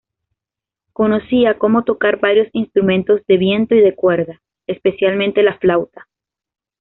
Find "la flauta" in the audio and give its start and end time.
5.43-6.07